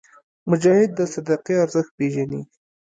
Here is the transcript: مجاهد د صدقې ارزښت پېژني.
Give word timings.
مجاهد 0.49 0.89
د 0.95 0.99
صدقې 1.13 1.55
ارزښت 1.63 1.91
پېژني. 1.97 2.41